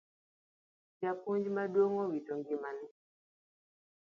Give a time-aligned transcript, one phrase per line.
[1.01, 2.87] Japuonj maduong' owito ngimane